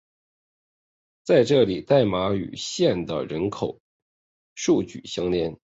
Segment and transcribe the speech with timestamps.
[1.23, 3.79] 在这里代码与县的人口
[4.55, 5.59] 数据相连。